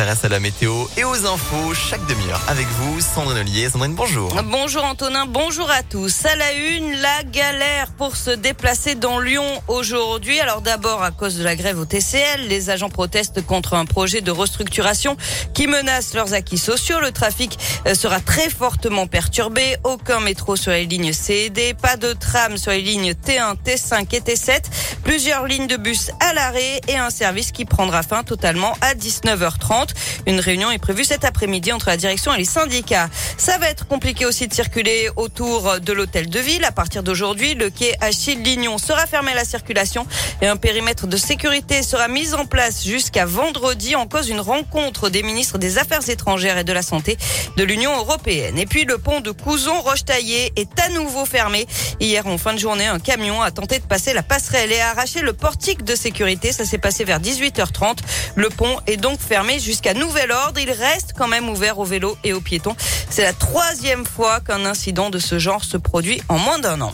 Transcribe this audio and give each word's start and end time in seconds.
à 0.00 0.28
la 0.30 0.40
météo 0.40 0.86
et 0.96 1.04
aux 1.04 1.26
infos 1.26 1.74
chaque 1.74 2.04
demi-heure 2.06 2.40
avec 2.48 2.66
vous, 2.66 3.02
Sandrine 3.02 3.36
Ollier. 3.36 3.68
Sandrine, 3.68 3.94
bonjour. 3.94 4.34
Bonjour 4.44 4.82
Antonin, 4.82 5.26
bonjour 5.26 5.70
à 5.70 5.82
tous. 5.82 6.24
À 6.24 6.36
la 6.36 6.54
une, 6.54 6.92
la 6.92 7.22
galère 7.24 7.92
pour 7.98 8.16
se 8.16 8.30
déplacer 8.30 8.94
dans 8.94 9.20
Lyon 9.20 9.44
aujourd'hui. 9.68 10.40
Alors 10.40 10.62
d'abord 10.62 11.02
à 11.02 11.10
cause 11.10 11.36
de 11.36 11.44
la 11.44 11.54
grève 11.54 11.78
au 11.78 11.84
TCL, 11.84 12.48
les 12.48 12.70
agents 12.70 12.88
protestent 12.88 13.44
contre 13.44 13.74
un 13.74 13.84
projet 13.84 14.22
de 14.22 14.30
restructuration 14.30 15.18
qui 15.52 15.66
menace 15.66 16.14
leurs 16.14 16.32
acquis 16.32 16.56
sociaux. 16.56 16.98
Le 17.00 17.12
trafic 17.12 17.58
euh, 17.86 17.94
sera 17.94 18.20
très 18.20 18.48
fortement 18.48 19.06
perturbé. 19.06 19.76
Aucun 19.84 20.20
métro 20.20 20.56
sur 20.56 20.72
les 20.72 20.86
lignes 20.86 21.12
C 21.12 21.34
et 21.46 21.50
D, 21.50 21.74
pas 21.74 21.98
de 21.98 22.14
tram 22.14 22.56
sur 22.56 22.70
les 22.70 22.80
lignes 22.80 23.12
T1, 23.12 23.56
T5 23.66 24.16
et 24.16 24.20
T7. 24.20 24.62
Plusieurs 25.04 25.46
lignes 25.46 25.66
de 25.66 25.76
bus 25.76 26.10
à 26.20 26.32
l'arrêt 26.32 26.80
et 26.88 26.96
un 26.96 27.10
service 27.10 27.52
qui 27.52 27.66
prendra 27.66 28.02
fin 28.02 28.22
totalement 28.22 28.74
à 28.80 28.94
19h30. 28.94 29.89
Une 30.26 30.40
réunion 30.40 30.70
est 30.70 30.78
prévue 30.78 31.04
cet 31.04 31.24
après-midi 31.24 31.72
entre 31.72 31.88
la 31.88 31.96
direction 31.96 32.34
et 32.34 32.38
les 32.38 32.44
syndicats. 32.44 33.08
Ça 33.36 33.58
va 33.58 33.68
être 33.68 33.86
compliqué 33.86 34.26
aussi 34.26 34.48
de 34.48 34.54
circuler 34.54 35.08
autour 35.16 35.80
de 35.80 35.92
l'hôtel 35.92 36.28
de 36.28 36.38
ville. 36.38 36.64
À 36.64 36.72
partir 36.72 37.02
d'aujourd'hui, 37.02 37.54
le 37.54 37.70
quai 37.70 37.94
Achille 38.00 38.42
Lignon 38.42 38.78
sera 38.78 39.06
fermé 39.06 39.32
à 39.32 39.34
la 39.34 39.44
circulation 39.44 40.06
et 40.42 40.46
un 40.46 40.56
périmètre 40.56 41.06
de 41.06 41.16
sécurité 41.16 41.82
sera 41.82 42.08
mis 42.08 42.34
en 42.34 42.46
place 42.46 42.84
jusqu'à 42.84 43.26
vendredi 43.26 43.96
en 43.96 44.06
cause 44.06 44.26
d'une 44.26 44.40
rencontre 44.40 45.08
des 45.08 45.22
ministres 45.22 45.58
des 45.58 45.78
Affaires 45.78 46.08
étrangères 46.08 46.58
et 46.58 46.64
de 46.64 46.72
la 46.72 46.82
Santé 46.82 47.16
de 47.56 47.64
l'Union 47.64 47.96
européenne. 47.96 48.58
Et 48.58 48.66
puis 48.66 48.84
le 48.84 48.98
pont 48.98 49.20
de 49.20 49.30
Couzon-Rochetaillé 49.30 50.52
est 50.56 50.80
à 50.80 50.88
nouveau 50.90 51.24
fermé. 51.24 51.66
Hier 51.98 52.26
en 52.26 52.38
fin 52.38 52.52
de 52.52 52.58
journée, 52.58 52.86
un 52.86 52.98
camion 52.98 53.40
a 53.42 53.50
tenté 53.50 53.78
de 53.78 53.84
passer 53.84 54.12
la 54.12 54.22
passerelle 54.22 54.72
et 54.72 54.80
a 54.80 54.90
arraché 54.90 55.22
le 55.22 55.32
portique 55.32 55.84
de 55.84 55.94
sécurité. 55.94 56.52
Ça 56.52 56.64
s'est 56.64 56.78
passé 56.78 57.04
vers 57.04 57.20
18h30. 57.20 57.98
Le 58.34 58.48
pont 58.50 58.78
est 58.86 58.96
donc 58.96 59.20
fermé 59.20 59.58
jusqu'à 59.58 59.79
nouvel 59.94 60.30
ordre. 60.30 60.60
Il 60.60 60.70
reste 60.70 61.12
quand 61.16 61.28
même 61.28 61.48
ouvert 61.48 61.78
aux 61.78 61.84
vélos 61.84 62.16
et 62.24 62.32
aux 62.32 62.40
piétons. 62.40 62.76
C'est 63.08 63.22
la 63.22 63.32
troisième 63.32 64.04
fois 64.04 64.40
qu'un 64.40 64.64
incident 64.64 65.10
de 65.10 65.18
ce 65.18 65.38
genre 65.38 65.64
se 65.64 65.76
produit 65.76 66.22
en 66.28 66.38
moins 66.38 66.58
d'un 66.58 66.80
an. 66.80 66.92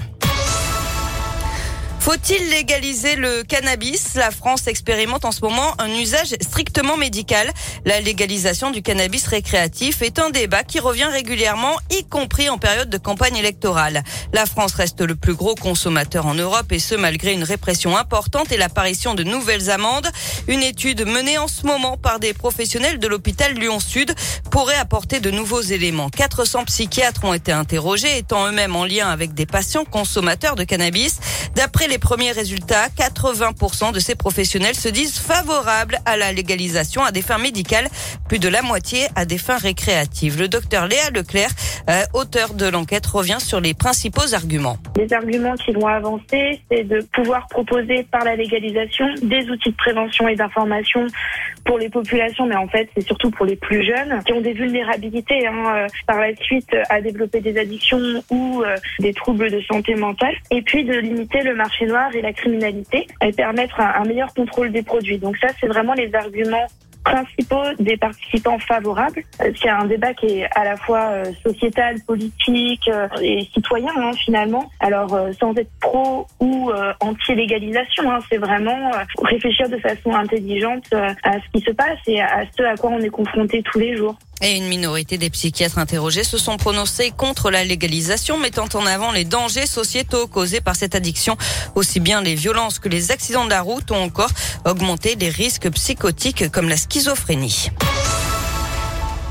Faut-il 2.06 2.50
légaliser 2.50 3.16
le 3.16 3.42
cannabis? 3.42 4.14
La 4.14 4.30
France 4.30 4.68
expérimente 4.68 5.24
en 5.24 5.32
ce 5.32 5.40
moment 5.40 5.74
un 5.80 5.90
usage 5.90 6.36
strictement 6.40 6.96
médical. 6.96 7.52
La 7.84 8.00
légalisation 8.00 8.70
du 8.70 8.80
cannabis 8.80 9.26
récréatif 9.26 10.02
est 10.02 10.20
un 10.20 10.30
débat 10.30 10.62
qui 10.62 10.78
revient 10.78 11.08
régulièrement, 11.10 11.74
y 11.90 12.04
compris 12.04 12.48
en 12.48 12.58
période 12.58 12.88
de 12.90 12.96
campagne 12.96 13.34
électorale. 13.34 14.04
La 14.32 14.46
France 14.46 14.74
reste 14.74 15.00
le 15.00 15.16
plus 15.16 15.34
gros 15.34 15.56
consommateur 15.56 16.26
en 16.26 16.34
Europe 16.34 16.70
et 16.70 16.78
ce 16.78 16.94
malgré 16.94 17.32
une 17.32 17.42
répression 17.42 17.96
importante 17.96 18.52
et 18.52 18.56
l'apparition 18.56 19.14
de 19.16 19.24
nouvelles 19.24 19.68
amendes. 19.68 20.08
Une 20.46 20.62
étude 20.62 21.04
menée 21.04 21.38
en 21.38 21.48
ce 21.48 21.66
moment 21.66 21.96
par 21.96 22.20
des 22.20 22.34
professionnels 22.34 23.00
de 23.00 23.08
l'hôpital 23.08 23.52
Lyon-Sud 23.54 24.14
pourrait 24.52 24.76
apporter 24.76 25.18
de 25.18 25.32
nouveaux 25.32 25.60
éléments. 25.60 26.08
400 26.10 26.66
psychiatres 26.66 27.24
ont 27.24 27.34
été 27.34 27.50
interrogés, 27.50 28.16
étant 28.16 28.46
eux-mêmes 28.46 28.76
en 28.76 28.84
lien 28.84 29.08
avec 29.08 29.34
des 29.34 29.44
patients 29.44 29.84
consommateurs 29.84 30.54
de 30.54 30.62
cannabis. 30.62 31.18
D'après 31.56 31.88
les 31.88 31.95
premiers 31.98 32.32
résultats, 32.32 32.88
80% 32.88 33.92
de 33.92 34.00
ces 34.00 34.14
professionnels 34.14 34.74
se 34.74 34.88
disent 34.88 35.18
favorables 35.18 35.98
à 36.04 36.16
la 36.16 36.32
légalisation 36.32 37.04
à 37.04 37.12
des 37.12 37.22
fins 37.22 37.38
médicales, 37.38 37.88
plus 38.28 38.38
de 38.38 38.48
la 38.48 38.62
moitié 38.62 39.08
à 39.14 39.24
des 39.24 39.38
fins 39.38 39.58
récréatives. 39.58 40.38
Le 40.38 40.48
docteur 40.48 40.86
Léa 40.86 41.10
Leclerc, 41.10 41.50
euh, 41.88 42.02
auteur 42.14 42.54
de 42.54 42.66
l'enquête, 42.68 43.06
revient 43.06 43.40
sur 43.40 43.60
les 43.60 43.74
principaux 43.74 44.34
arguments. 44.34 44.76
Les 44.96 45.12
arguments 45.12 45.54
qui 45.54 45.72
vont 45.72 45.86
avancer, 45.86 46.60
c'est 46.70 46.84
de 46.84 47.00
pouvoir 47.12 47.46
proposer 47.48 48.06
par 48.10 48.24
la 48.24 48.36
légalisation 48.36 49.06
des 49.22 49.48
outils 49.50 49.70
de 49.70 49.76
prévention 49.76 50.28
et 50.28 50.36
d'information 50.36 51.06
pour 51.64 51.78
les 51.78 51.88
populations, 51.88 52.46
mais 52.46 52.56
en 52.56 52.68
fait 52.68 52.88
c'est 52.94 53.04
surtout 53.04 53.30
pour 53.30 53.44
les 53.44 53.56
plus 53.56 53.84
jeunes 53.84 54.22
qui 54.24 54.32
ont 54.32 54.40
des 54.40 54.52
vulnérabilités 54.52 55.46
hein, 55.46 55.74
euh, 55.74 55.86
par 56.06 56.20
la 56.20 56.34
suite 56.36 56.70
à 56.88 57.00
développer 57.00 57.40
des 57.40 57.58
addictions 57.58 58.22
ou 58.30 58.62
euh, 58.62 58.76
des 59.00 59.12
troubles 59.12 59.50
de 59.50 59.60
santé 59.62 59.94
mentale, 59.96 60.34
et 60.50 60.62
puis 60.62 60.84
de 60.84 60.94
limiter 60.94 61.42
le 61.42 61.54
marché 61.54 61.86
noir 61.86 62.14
et 62.14 62.22
la 62.22 62.32
criminalité 62.32 63.06
et 63.20 63.32
permettre 63.32 63.80
un, 63.80 64.02
un 64.02 64.04
meilleur 64.04 64.32
contrôle 64.32 64.70
des 64.70 64.82
produits. 64.82 65.18
Donc 65.18 65.36
ça 65.38 65.48
c'est 65.60 65.66
vraiment 65.66 65.94
les 65.94 66.14
arguments 66.14 66.66
principaux 67.06 67.62
des 67.78 67.96
participants 67.96 68.58
favorables. 68.58 69.22
Euh, 69.40 69.52
C'est 69.60 69.68
un 69.68 69.86
débat 69.86 70.12
qui 70.14 70.26
est 70.26 70.48
à 70.54 70.64
la 70.64 70.76
fois 70.76 71.04
euh, 71.10 71.24
sociétal, 71.44 71.96
politique 72.06 72.88
euh, 72.88 73.08
et 73.22 73.48
citoyen 73.54 73.92
hein, 73.96 74.10
finalement. 74.24 74.70
Alors 74.80 75.18
sans 75.40 75.54
être 75.56 75.70
pro 75.80 76.26
ou 76.40 76.70
anti-légalisation, 77.00 78.10
hein, 78.10 78.18
c'est 78.28 78.38
vraiment 78.38 78.90
réfléchir 79.22 79.68
de 79.68 79.78
façon 79.78 80.12
intelligente 80.12 80.92
à 80.92 81.34
ce 81.34 81.46
qui 81.52 81.64
se 81.64 81.70
passe 81.70 81.98
et 82.06 82.20
à 82.20 82.44
ce 82.56 82.62
à 82.62 82.76
quoi 82.76 82.90
on 82.90 83.00
est 83.00 83.08
confronté 83.08 83.62
tous 83.62 83.78
les 83.78 83.96
jours. 83.96 84.16
Et 84.42 84.56
une 84.56 84.68
minorité 84.68 85.16
des 85.16 85.30
psychiatres 85.30 85.78
interrogés 85.78 86.24
se 86.24 86.36
sont 86.36 86.58
prononcés 86.58 87.10
contre 87.10 87.50
la 87.50 87.64
légalisation, 87.64 88.38
mettant 88.38 88.68
en 88.74 88.84
avant 88.84 89.10
les 89.10 89.24
dangers 89.24 89.66
sociétaux 89.66 90.26
causés 90.26 90.60
par 90.60 90.76
cette 90.76 90.94
addiction. 90.94 91.36
Aussi 91.74 92.00
bien 92.00 92.20
les 92.20 92.34
violences 92.34 92.78
que 92.78 92.88
les 92.88 93.10
accidents 93.10 93.46
de 93.46 93.50
la 93.50 93.62
route 93.62 93.90
ont 93.90 94.02
encore 94.02 94.30
augmenté 94.66 95.14
les 95.14 95.30
risques 95.30 95.70
psychotiques 95.70 96.50
comme 96.50 96.68
la 96.68 96.76
schizophrénie. 96.76 97.70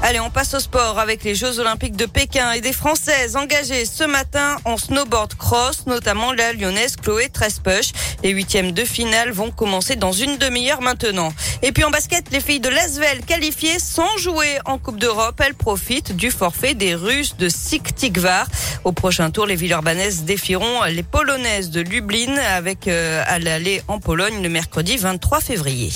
Allez, 0.08 0.20
on 0.20 0.30
passe 0.30 0.54
au 0.54 0.60
sport 0.60 1.00
avec 1.00 1.24
les 1.24 1.34
Jeux 1.34 1.60
Olympiques 1.60 1.96
de 1.96 2.06
Pékin 2.06 2.52
et 2.52 2.62
des 2.62 2.74
Françaises 2.74 3.36
engagées 3.36 3.86
ce 3.86 4.04
matin 4.04 4.58
en 4.64 4.78
snowboard 4.78 5.34
cross, 5.34 5.88
notamment 5.88 6.32
la 6.32 6.54
lyonnaise 6.54 6.96
Chloé 6.96 7.28
Trespech. 7.30 7.92
Les 8.22 8.30
huitièmes 8.30 8.72
de 8.72 8.84
finale 8.86 9.32
vont 9.32 9.50
commencer 9.50 9.96
dans 9.96 10.12
une 10.12 10.38
demi-heure 10.38 10.84
maintenant. 10.84 11.34
Et 11.64 11.72
puis 11.72 11.84
en 11.84 11.90
basket, 11.90 12.32
les 12.32 12.40
filles 12.40 12.60
de 12.60 12.70
Lasvel 12.70 13.26
qualifiées 13.26 13.80
sans 13.80 14.16
jouer 14.20 14.60
en 14.66 14.78
Coupe 14.78 15.00
d'Europe, 15.00 15.42
elles 15.44 15.56
profitent 15.56 16.16
du 16.16 16.30
forfait 16.30 16.76
des 16.76 16.94
Russes 16.94 17.36
de 17.38 17.50
Siktigvar. 17.50 18.46
Au 18.84 18.92
prochain 18.92 19.32
tour, 19.32 19.48
les 19.48 19.56
Villeurbanaises 19.56 20.24
défieront 20.24 20.84
les 20.84 21.02
Polonaises 21.02 21.72
de 21.72 21.82
Lublin 21.82 22.38
avec 22.38 22.88
euh, 22.88 23.24
à 23.26 23.40
l'aller 23.40 23.82
en 23.88 24.00
Pologne 24.00 24.44
le 24.44 24.50
mercredi 24.50 24.98
23 24.98 25.42
février. 25.42 25.92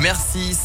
Merci. 0.00 0.56